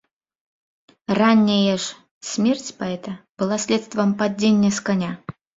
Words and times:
Ранняя 1.19 1.75
ж 1.83 2.31
смерць 2.31 2.73
паэта 2.81 3.15
была 3.43 3.61
следствам 3.67 4.09
падзення 4.23 4.69
з 4.81 4.91
каня. 4.91 5.11